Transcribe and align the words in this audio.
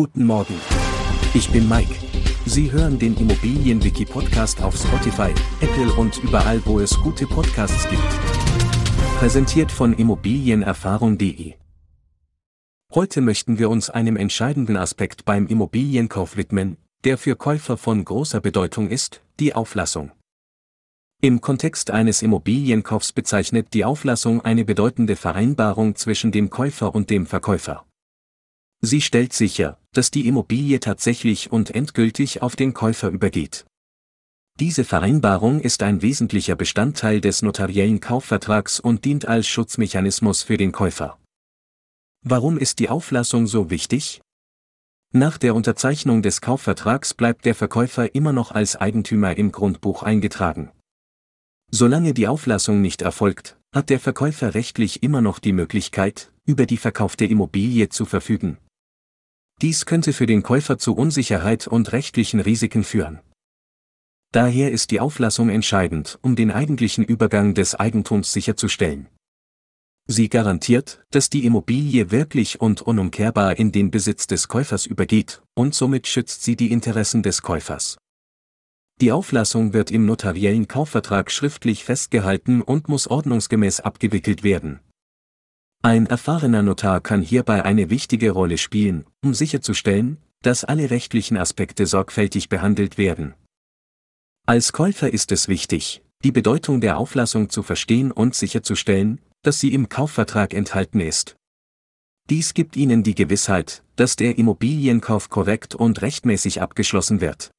Guten 0.00 0.26
Morgen. 0.26 0.54
Ich 1.34 1.50
bin 1.50 1.68
Mike. 1.68 1.92
Sie 2.46 2.70
hören 2.70 3.00
den 3.00 3.16
Immobilienwiki-Podcast 3.16 4.62
auf 4.62 4.76
Spotify, 4.76 5.34
Apple 5.60 5.92
und 5.94 6.18
überall, 6.22 6.64
wo 6.66 6.78
es 6.78 6.96
gute 7.00 7.26
Podcasts 7.26 7.88
gibt. 7.90 8.00
Präsentiert 9.18 9.72
von 9.72 9.92
Immobilienerfahrung.de. 9.92 11.54
Heute 12.94 13.20
möchten 13.20 13.58
wir 13.58 13.68
uns 13.70 13.90
einem 13.90 14.14
entscheidenden 14.14 14.76
Aspekt 14.76 15.24
beim 15.24 15.48
Immobilienkauf 15.48 16.36
widmen, 16.36 16.76
der 17.02 17.18
für 17.18 17.34
Käufer 17.34 17.76
von 17.76 18.04
großer 18.04 18.40
Bedeutung 18.40 18.90
ist, 18.90 19.20
die 19.40 19.56
Auflassung. 19.56 20.12
Im 21.20 21.40
Kontext 21.40 21.90
eines 21.90 22.22
Immobilienkaufs 22.22 23.10
bezeichnet 23.10 23.74
die 23.74 23.84
Auflassung 23.84 24.42
eine 24.42 24.64
bedeutende 24.64 25.16
Vereinbarung 25.16 25.96
zwischen 25.96 26.30
dem 26.30 26.50
Käufer 26.50 26.94
und 26.94 27.10
dem 27.10 27.26
Verkäufer. 27.26 27.87
Sie 28.80 29.00
stellt 29.00 29.32
sicher, 29.32 29.78
dass 29.92 30.10
die 30.10 30.28
Immobilie 30.28 30.78
tatsächlich 30.78 31.50
und 31.50 31.74
endgültig 31.74 32.42
auf 32.42 32.54
den 32.54 32.74
Käufer 32.74 33.08
übergeht. 33.08 33.66
Diese 34.60 34.84
Vereinbarung 34.84 35.60
ist 35.60 35.82
ein 35.82 36.02
wesentlicher 36.02 36.56
Bestandteil 36.56 37.20
des 37.20 37.42
notariellen 37.42 38.00
Kaufvertrags 38.00 38.80
und 38.80 39.04
dient 39.04 39.26
als 39.26 39.46
Schutzmechanismus 39.46 40.42
für 40.42 40.56
den 40.56 40.72
Käufer. 40.72 41.18
Warum 42.24 42.58
ist 42.58 42.78
die 42.78 42.88
Auflassung 42.88 43.46
so 43.46 43.70
wichtig? 43.70 44.20
Nach 45.12 45.38
der 45.38 45.54
Unterzeichnung 45.54 46.22
des 46.22 46.40
Kaufvertrags 46.40 47.14
bleibt 47.14 47.44
der 47.44 47.54
Verkäufer 47.54 48.14
immer 48.14 48.32
noch 48.32 48.50
als 48.52 48.76
Eigentümer 48.76 49.36
im 49.36 49.52
Grundbuch 49.52 50.02
eingetragen. 50.02 50.70
Solange 51.70 52.12
die 52.12 52.28
Auflassung 52.28 52.80
nicht 52.80 53.02
erfolgt, 53.02 53.58
hat 53.72 53.90
der 53.90 54.00
Verkäufer 54.00 54.54
rechtlich 54.54 55.02
immer 55.02 55.20
noch 55.20 55.38
die 55.38 55.52
Möglichkeit, 55.52 56.32
über 56.44 56.66
die 56.66 56.76
verkaufte 56.76 57.24
Immobilie 57.26 57.88
zu 57.88 58.04
verfügen. 58.04 58.58
Dies 59.60 59.86
könnte 59.86 60.12
für 60.12 60.26
den 60.26 60.42
Käufer 60.42 60.78
zu 60.78 60.94
Unsicherheit 60.94 61.66
und 61.66 61.92
rechtlichen 61.92 62.38
Risiken 62.38 62.84
führen. 62.84 63.20
Daher 64.30 64.70
ist 64.70 64.90
die 64.90 65.00
Auflassung 65.00 65.48
entscheidend, 65.48 66.18
um 66.22 66.36
den 66.36 66.50
eigentlichen 66.50 67.02
Übergang 67.02 67.54
des 67.54 67.74
Eigentums 67.74 68.32
sicherzustellen. 68.32 69.08
Sie 70.06 70.28
garantiert, 70.28 71.02
dass 71.10 71.28
die 71.28 71.44
Immobilie 71.44 72.10
wirklich 72.10 72.60
und 72.60 72.82
unumkehrbar 72.82 73.58
in 73.58 73.72
den 73.72 73.90
Besitz 73.90 74.26
des 74.26 74.48
Käufers 74.48 74.86
übergeht, 74.86 75.42
und 75.54 75.74
somit 75.74 76.06
schützt 76.06 76.44
sie 76.44 76.56
die 76.56 76.70
Interessen 76.70 77.22
des 77.22 77.42
Käufers. 77.42 77.98
Die 79.00 79.12
Auflassung 79.12 79.72
wird 79.74 79.90
im 79.90 80.06
notariellen 80.06 80.66
Kaufvertrag 80.66 81.30
schriftlich 81.30 81.84
festgehalten 81.84 82.62
und 82.62 82.88
muss 82.88 83.06
ordnungsgemäß 83.06 83.80
abgewickelt 83.80 84.42
werden. 84.42 84.80
Ein 85.82 86.06
erfahrener 86.06 86.62
Notar 86.62 87.00
kann 87.00 87.22
hierbei 87.22 87.64
eine 87.64 87.88
wichtige 87.88 88.32
Rolle 88.32 88.58
spielen, 88.58 89.04
um 89.24 89.32
sicherzustellen, 89.32 90.18
dass 90.42 90.64
alle 90.64 90.90
rechtlichen 90.90 91.36
Aspekte 91.36 91.86
sorgfältig 91.86 92.48
behandelt 92.48 92.98
werden. 92.98 93.34
Als 94.46 94.72
Käufer 94.72 95.12
ist 95.12 95.30
es 95.30 95.46
wichtig, 95.46 96.02
die 96.24 96.32
Bedeutung 96.32 96.80
der 96.80 96.98
Auflassung 96.98 97.48
zu 97.48 97.62
verstehen 97.62 98.10
und 98.10 98.34
sicherzustellen, 98.34 99.20
dass 99.42 99.60
sie 99.60 99.72
im 99.72 99.88
Kaufvertrag 99.88 100.52
enthalten 100.52 101.00
ist. 101.00 101.36
Dies 102.28 102.54
gibt 102.54 102.76
Ihnen 102.76 103.02
die 103.02 103.14
Gewissheit, 103.14 103.82
dass 103.96 104.16
der 104.16 104.36
Immobilienkauf 104.36 105.30
korrekt 105.30 105.74
und 105.74 106.02
rechtmäßig 106.02 106.60
abgeschlossen 106.60 107.20
wird. 107.20 107.50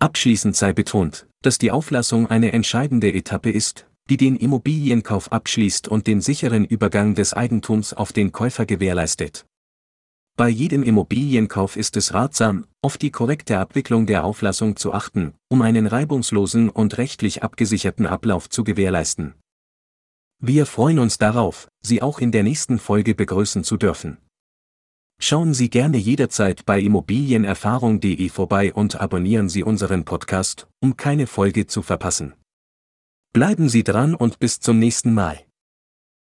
Abschließend 0.00 0.56
sei 0.56 0.72
betont, 0.72 1.26
dass 1.42 1.58
die 1.58 1.70
Auflassung 1.70 2.26
eine 2.28 2.52
entscheidende 2.52 3.12
Etappe 3.12 3.50
ist, 3.50 3.86
die 4.08 4.16
den 4.16 4.36
Immobilienkauf 4.36 5.32
abschließt 5.32 5.88
und 5.88 6.06
den 6.06 6.20
sicheren 6.20 6.64
Übergang 6.64 7.14
des 7.14 7.34
Eigentums 7.34 7.92
auf 7.92 8.12
den 8.12 8.32
Käufer 8.32 8.66
gewährleistet. 8.66 9.46
Bei 10.36 10.48
jedem 10.50 10.82
Immobilienkauf 10.82 11.76
ist 11.76 11.96
es 11.96 12.12
ratsam, 12.12 12.66
auf 12.82 12.98
die 12.98 13.10
korrekte 13.10 13.58
Abwicklung 13.58 14.04
der 14.06 14.24
Auflassung 14.24 14.76
zu 14.76 14.92
achten, 14.92 15.32
um 15.48 15.62
einen 15.62 15.86
reibungslosen 15.86 16.68
und 16.68 16.98
rechtlich 16.98 17.42
abgesicherten 17.42 18.06
Ablauf 18.06 18.50
zu 18.50 18.62
gewährleisten. 18.62 19.34
Wir 20.38 20.66
freuen 20.66 20.98
uns 20.98 21.16
darauf, 21.16 21.68
Sie 21.80 22.02
auch 22.02 22.18
in 22.18 22.32
der 22.32 22.42
nächsten 22.42 22.78
Folge 22.78 23.14
begrüßen 23.14 23.64
zu 23.64 23.78
dürfen. 23.78 24.18
Schauen 25.18 25.54
Sie 25.54 25.70
gerne 25.70 25.96
jederzeit 25.96 26.66
bei 26.66 26.80
immobilienerfahrung.de 26.80 28.28
vorbei 28.28 28.74
und 28.74 29.00
abonnieren 29.00 29.48
Sie 29.48 29.62
unseren 29.62 30.04
Podcast, 30.04 30.68
um 30.82 30.98
keine 30.98 31.26
Folge 31.26 31.66
zu 31.66 31.80
verpassen. 31.80 32.34
Bleiben 33.36 33.68
Sie 33.68 33.84
dran 33.84 34.14
und 34.14 34.38
bis 34.38 34.60
zum 34.60 34.78
nächsten 34.78 35.12
Mal. 35.12 35.45